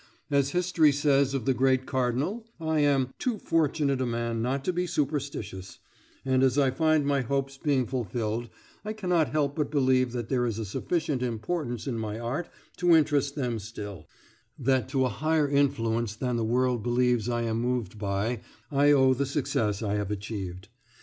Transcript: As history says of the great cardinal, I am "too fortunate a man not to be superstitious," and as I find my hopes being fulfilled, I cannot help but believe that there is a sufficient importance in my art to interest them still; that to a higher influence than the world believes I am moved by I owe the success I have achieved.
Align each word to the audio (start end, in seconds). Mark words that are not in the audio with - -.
As 0.31 0.49
history 0.49 0.91
says 0.91 1.35
of 1.35 1.45
the 1.45 1.53
great 1.53 1.85
cardinal, 1.85 2.43
I 2.59 2.79
am 2.79 3.13
"too 3.19 3.37
fortunate 3.37 4.01
a 4.01 4.05
man 4.07 4.41
not 4.41 4.65
to 4.65 4.73
be 4.73 4.87
superstitious," 4.87 5.77
and 6.25 6.41
as 6.41 6.57
I 6.57 6.71
find 6.71 7.05
my 7.05 7.21
hopes 7.21 7.59
being 7.59 7.85
fulfilled, 7.85 8.49
I 8.83 8.93
cannot 8.93 9.29
help 9.29 9.57
but 9.57 9.69
believe 9.69 10.11
that 10.13 10.27
there 10.27 10.47
is 10.47 10.57
a 10.57 10.65
sufficient 10.65 11.21
importance 11.21 11.85
in 11.85 11.99
my 11.99 12.17
art 12.17 12.49
to 12.77 12.95
interest 12.95 13.35
them 13.35 13.59
still; 13.59 14.07
that 14.57 14.89
to 14.89 15.05
a 15.05 15.09
higher 15.09 15.47
influence 15.47 16.15
than 16.15 16.35
the 16.35 16.43
world 16.45 16.81
believes 16.81 17.29
I 17.29 17.43
am 17.43 17.61
moved 17.61 17.99
by 17.99 18.39
I 18.71 18.89
owe 18.91 19.13
the 19.13 19.27
success 19.27 19.83
I 19.83 19.93
have 19.97 20.09
achieved. 20.09 20.69